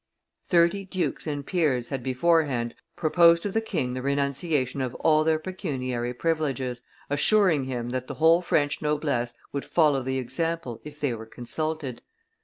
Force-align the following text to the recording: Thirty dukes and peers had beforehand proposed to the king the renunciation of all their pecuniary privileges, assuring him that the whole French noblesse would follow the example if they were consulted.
Thirty 0.47 0.83
dukes 0.83 1.27
and 1.27 1.45
peers 1.45 1.89
had 1.89 2.01
beforehand 2.01 2.73
proposed 2.95 3.43
to 3.43 3.51
the 3.51 3.61
king 3.61 3.93
the 3.93 4.01
renunciation 4.01 4.81
of 4.81 4.95
all 4.95 5.23
their 5.23 5.37
pecuniary 5.37 6.11
privileges, 6.11 6.81
assuring 7.07 7.65
him 7.65 7.89
that 7.91 8.07
the 8.07 8.15
whole 8.15 8.41
French 8.41 8.81
noblesse 8.81 9.35
would 9.53 9.63
follow 9.63 10.01
the 10.01 10.17
example 10.17 10.81
if 10.83 10.99
they 10.99 11.13
were 11.13 11.27
consulted. 11.27 12.01